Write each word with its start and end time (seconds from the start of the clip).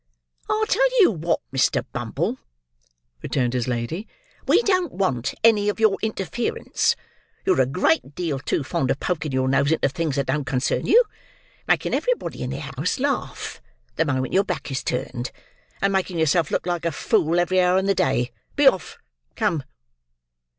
"I'll 0.49 0.65
tell 0.65 0.99
you 1.03 1.11
what, 1.11 1.41
Mr. 1.55 1.85
Bumble," 1.93 2.39
returned 3.21 3.53
his 3.53 3.67
lady. 3.67 4.07
"We 4.47 4.63
don't 4.63 4.91
want 4.91 5.35
any 5.43 5.69
of 5.69 5.79
your 5.79 5.99
interference. 6.01 6.95
You're 7.45 7.61
a 7.61 7.67
great 7.67 8.15
deal 8.15 8.39
too 8.39 8.63
fond 8.63 8.89
of 8.89 8.99
poking 8.99 9.31
your 9.31 9.47
nose 9.47 9.71
into 9.71 9.87
things 9.89 10.15
that 10.15 10.25
don't 10.25 10.43
concern 10.45 10.87
you, 10.87 11.03
making 11.67 11.93
everybody 11.93 12.41
in 12.41 12.49
the 12.49 12.61
house 12.61 12.97
laugh, 12.97 13.61
the 13.95 14.03
moment 14.05 14.33
your 14.33 14.43
back 14.43 14.71
is 14.71 14.83
turned, 14.83 15.29
and 15.83 15.93
making 15.93 16.17
yourself 16.17 16.49
look 16.49 16.65
like 16.65 16.83
a 16.83 16.91
fool 16.91 17.39
every 17.39 17.61
hour 17.61 17.77
in 17.77 17.85
the 17.85 17.93
day. 17.93 18.31
Be 18.55 18.65
off; 18.67 18.97
come!" 19.35 19.61